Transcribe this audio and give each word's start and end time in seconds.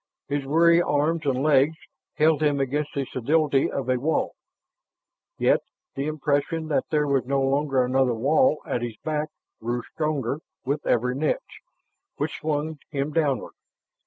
His 0.29 0.47
weary 0.47 0.81
arms 0.81 1.27
and 1.27 1.43
legs 1.43 1.75
held 2.15 2.41
him 2.41 2.59
against 2.59 2.95
the 2.95 3.05
solidity 3.05 3.69
of 3.69 3.87
a 3.87 3.99
wall, 3.99 4.33
yet 5.37 5.59
the 5.93 6.07
impression 6.07 6.69
that 6.69 6.85
there 6.89 7.05
was 7.05 7.25
no 7.27 7.39
longer 7.39 7.85
another 7.85 8.15
wall 8.15 8.63
at 8.65 8.81
his 8.81 8.97
back 9.05 9.29
grew 9.61 9.83
stronger 9.93 10.39
with 10.65 10.83
every 10.87 11.13
niche 11.13 11.61
which 12.17 12.39
swung 12.39 12.79
him 12.89 13.13
downward. 13.13 13.53